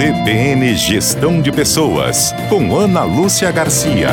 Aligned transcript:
CBN 0.00 0.74
Gestão 0.76 1.42
de 1.42 1.52
Pessoas, 1.52 2.32
com 2.48 2.74
Ana 2.74 3.04
Lúcia 3.04 3.52
Garcia. 3.52 4.08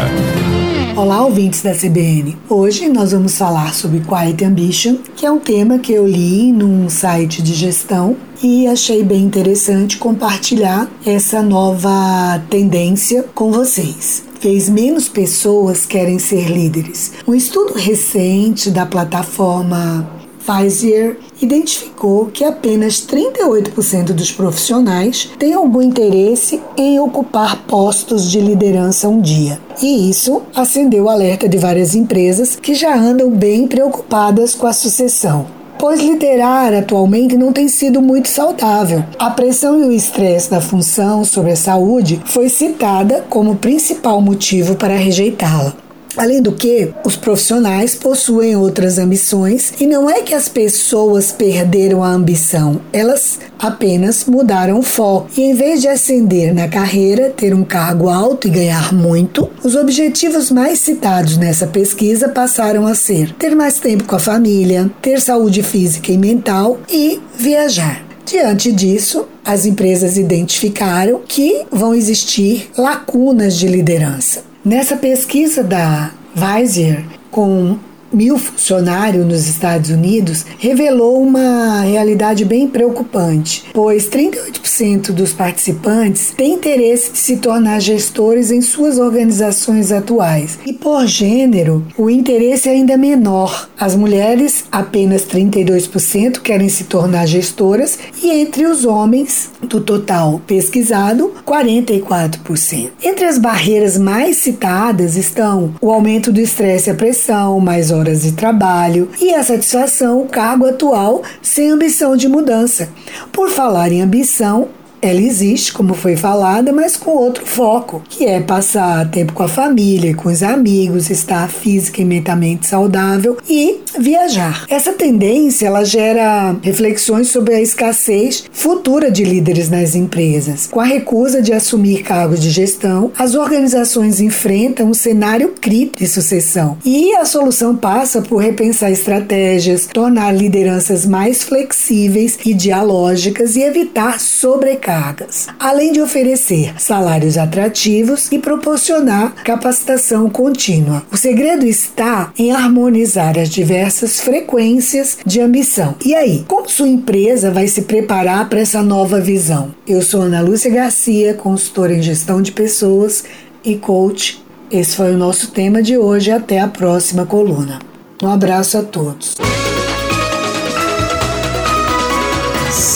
Olá, 0.98 1.24
ouvintes 1.24 1.62
da 1.62 1.74
CBN. 1.74 2.36
Hoje 2.50 2.90
nós 2.90 3.14
vamos 3.14 3.38
falar 3.38 3.74
sobre 3.74 4.02
Quiet 4.02 4.44
Ambition, 4.44 4.98
que 5.16 5.26
é 5.26 5.32
um 5.32 5.40
tema 5.40 5.80
que 5.80 5.94
eu 5.94 6.06
li 6.06 6.52
num 6.52 6.90
site 6.90 7.42
de 7.42 7.54
gestão 7.54 8.18
e 8.44 8.68
achei 8.68 9.02
bem 9.02 9.22
interessante 9.22 9.96
compartilhar 9.96 10.90
essa 11.06 11.42
nova 11.42 12.38
tendência 12.50 13.24
com 13.34 13.50
vocês 13.50 14.28
fez 14.40 14.70
menos 14.70 15.10
pessoas 15.10 15.84
querem 15.86 16.20
ser 16.20 16.48
líderes. 16.48 17.12
Um 17.28 17.34
estudo 17.34 17.74
recente 17.74 18.70
da 18.70 18.86
plataforma 18.86 20.17
Pfizer 20.48 21.20
identificou 21.42 22.28
que 22.28 22.46
apenas 22.46 23.06
38% 23.06 24.14
dos 24.14 24.32
profissionais 24.32 25.30
têm 25.38 25.54
algum 25.54 25.82
interesse 25.82 26.62
em 26.78 26.98
ocupar 27.02 27.64
postos 27.68 28.32
de 28.32 28.40
liderança 28.40 29.10
um 29.10 29.20
dia. 29.20 29.60
E 29.82 30.10
isso 30.10 30.42
acendeu 30.56 31.04
o 31.04 31.10
alerta 31.10 31.50
de 31.50 31.58
várias 31.58 31.94
empresas 31.96 32.56
que 32.56 32.74
já 32.74 32.98
andam 32.98 33.30
bem 33.30 33.68
preocupadas 33.68 34.56
com 34.56 34.66
a 34.66 34.74
sucessão 34.74 35.58
pois 35.80 36.02
liderar 36.02 36.74
atualmente 36.74 37.38
não 37.38 37.54
tem 37.54 37.68
sido 37.68 38.02
muito 38.02 38.30
saudável. 38.30 39.04
A 39.20 39.30
pressão 39.30 39.80
e 39.80 39.84
o 39.84 39.92
estresse 39.92 40.50
da 40.50 40.60
função 40.60 41.24
sobre 41.24 41.52
a 41.52 41.56
saúde 41.56 42.20
foi 42.26 42.50
citada 42.50 43.24
como 43.30 43.58
principal 43.58 44.20
motivo 44.20 44.76
para 44.76 44.96
rejeitá-la. 44.96 45.87
Além 46.18 46.42
do 46.42 46.52
que, 46.52 46.92
os 47.06 47.16
profissionais 47.16 47.94
possuem 47.94 48.56
outras 48.56 48.98
ambições 48.98 49.72
e 49.80 49.86
não 49.86 50.10
é 50.10 50.22
que 50.24 50.34
as 50.34 50.50
pessoas 50.50 51.32
perderam 51.32 52.04
a 52.04 52.10
ambição, 52.10 52.82
elas 52.92 53.40
apenas 53.60 54.26
mudaram 54.26 54.80
o 54.80 54.84
foco. 54.84 55.30
E 55.38 55.42
em 55.42 55.54
vez 55.54 55.80
de 55.82 55.88
ascender 55.88 56.54
na 56.56 56.68
carreira, 56.68 57.30
ter 57.30 57.54
um 57.54 57.64
cargo 57.64 58.10
alto 58.10 58.48
e 58.48 58.52
ganhar 58.52 58.92
muito, 58.94 59.48
os 59.64 59.76
objetivos 59.76 60.50
mais 60.50 60.80
citados 60.80 61.38
nessa 61.38 61.68
pesquisa 61.68 62.30
passaram 62.30 62.88
a 62.88 62.96
ser 62.96 63.32
ter 63.34 63.56
mais 63.56 63.80
tempo 63.80 64.06
com 64.06 64.16
a 64.16 64.20
família, 64.20 64.90
ter 65.02 65.22
saúde 65.22 65.62
física 65.62 66.12
e 66.12 66.18
mental 66.18 66.80
e 66.90 67.20
viajar. 67.38 68.06
Diante 68.26 68.74
disso, 68.74 69.26
as 69.46 69.66
empresas 69.66 70.18
identificaram 70.18 71.22
que 71.26 71.64
vão 71.72 71.94
existir 71.94 72.70
lacunas 72.78 73.56
de 73.56 73.68
liderança. 73.68 74.44
Nessa 74.68 74.98
pesquisa 74.98 75.64
da 75.64 76.12
Weiser 76.36 77.06
com 77.32 77.80
mil 78.12 78.38
funcionários 78.38 79.26
nos 79.26 79.48
Estados 79.48 79.90
Unidos 79.90 80.46
revelou 80.58 81.22
uma 81.22 81.82
realidade 81.82 82.46
bem 82.46 82.68
preocupante, 82.68 83.66
pois 83.74 84.10
38% 84.10 85.12
dos 85.12 85.34
participantes 85.34 86.34
têm 86.36 86.54
interesse 86.54 87.12
de 87.12 87.18
se 87.18 87.38
tornar 87.38 87.80
gestores 87.80 88.52
em 88.52 88.62
suas 88.62 88.98
organizações 88.98 89.92
atuais. 89.92 90.58
E 90.66 90.74
por 90.74 91.06
gênero, 91.06 91.86
o 91.98 92.10
interesse 92.10 92.70
é 92.70 92.74
ainda 92.74 92.98
menor. 92.98 93.70
As 93.80 93.96
mulheres, 93.96 94.66
apenas 94.72 95.24
32% 95.24 96.40
querem 96.40 96.70
se 96.70 96.86
tornar 96.86 97.26
gestoras 97.26 97.98
e 98.22 98.30
entre 98.30 98.66
os 98.66 98.86
homens, 98.86 99.52
do 99.62 99.82
total 99.82 100.42
pesquisado, 100.46 101.34
44%. 101.46 102.90
Entre 103.04 103.26
as 103.26 103.38
barreiras 103.38 103.98
mais 103.98 104.38
citadas 104.38 105.16
estão 105.16 105.74
o 105.82 105.92
aumento 105.92 106.32
do 106.32 106.40
estresse 106.40 106.90
e 106.90 106.92
a 106.92 106.96
pressão, 106.96 107.60
mais 107.60 107.92
horas 107.98 108.22
de 108.22 108.32
trabalho 108.34 109.10
e 109.20 109.34
a 109.34 109.44
satisfação 109.44 110.22
o 110.22 110.28
cargo 110.28 110.66
atual 110.66 111.24
sem 111.42 111.70
ambição 111.70 112.16
de 112.16 112.28
mudança. 112.28 112.90
Por 113.32 113.50
falar 113.50 113.92
em 113.92 114.02
ambição, 114.02 114.70
ela 115.02 115.22
existe, 115.22 115.74
como 115.74 115.94
foi 115.94 116.16
falada, 116.16 116.72
mas 116.72 116.96
com 116.96 117.12
outro 117.12 117.46
foco, 117.46 118.02
que 118.10 118.26
é 118.26 118.40
passar 118.40 119.10
tempo 119.10 119.34
com 119.34 119.44
a 119.44 119.48
família, 119.48 120.16
com 120.16 120.30
os 120.30 120.42
amigos, 120.42 121.10
estar 121.10 121.50
física 121.50 122.02
e 122.02 122.06
mentalmente 122.06 122.68
saudável 122.68 123.38
e 123.48 123.80
viajar. 124.00 124.66
Essa 124.70 124.94
tendência 124.94 125.68
ela 125.68 125.84
gera 125.84 126.56
reflexões 126.62 127.28
sobre 127.28 127.54
a 127.54 127.62
escassez 127.62 128.46
futura 128.52 129.12
de 129.12 129.24
líderes 129.24 129.70
nas 129.70 129.96
empresas. 129.96 130.68
Com 130.68 130.80
a 130.80 130.86
recusa 130.86 131.42
de 131.42 131.54
assumir 131.54 132.04
cargos 132.04 132.42
de 132.42 132.50
gestão, 132.50 133.12
as 133.18 133.36
organizações 133.36 134.20
enfrentam 134.20 134.90
um 134.90 134.94
cenário 134.94 135.54
crítico 135.60 136.00
de 136.00 136.08
sucessão. 136.08 136.78
E 136.84 137.14
a 137.16 137.26
solução 137.26 137.76
passa 137.76 138.22
por 138.22 138.38
repensar 138.38 138.92
estratégias, 138.92 139.86
tornar 139.86 140.32
lideranças 140.32 141.06
mais 141.06 141.44
flexíveis 141.44 142.38
e 142.46 142.54
dialógicas 142.54 143.56
e 143.56 143.62
evitar 143.62 144.20
sobrecarga 144.20 144.87
cargas, 144.88 145.48
além 145.60 145.92
de 145.92 146.00
oferecer 146.00 146.74
salários 146.78 147.38
atrativos 147.38 148.32
e 148.32 148.40
proporcionar 148.40 149.36
capacitação 149.44 150.30
contínua. 150.30 151.04
O 151.12 151.18
segredo 151.18 151.66
está 151.66 152.32
em 152.40 152.54
harmonizar 152.54 153.38
as 153.38 153.50
diversas 153.50 154.22
frequências 154.22 155.18
de 155.26 155.42
ambição. 155.42 155.96
E 156.06 156.16
aí, 156.16 156.46
como 156.48 156.70
sua 156.70 156.88
empresa 156.88 157.52
vai 157.52 157.68
se 157.68 157.82
preparar 157.82 158.48
para 158.48 158.62
essa 158.62 158.82
nova 158.82 159.20
visão? 159.20 159.76
Eu 159.86 160.02
sou 160.02 160.22
Ana 160.22 160.40
Lúcia 160.40 160.72
Garcia, 160.72 161.34
consultora 161.34 161.94
em 161.94 162.02
gestão 162.02 162.42
de 162.42 162.54
pessoas 162.54 163.26
e 163.66 163.76
coach. 163.76 164.42
Esse 164.72 164.96
foi 164.96 165.14
o 165.14 165.18
nosso 165.18 165.52
tema 165.52 165.84
de 165.84 165.98
hoje. 165.98 166.32
Até 166.32 166.62
a 166.62 166.68
próxima 166.70 167.26
coluna. 167.26 167.80
Um 168.24 168.30
abraço 168.30 168.78
a 168.78 168.84
todos. 168.84 169.36